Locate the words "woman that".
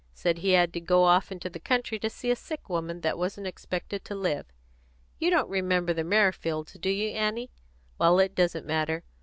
2.69-3.19